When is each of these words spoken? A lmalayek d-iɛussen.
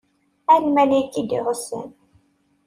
A 0.53 0.55
lmalayek 0.63 1.13
d-iɛussen. 1.27 1.87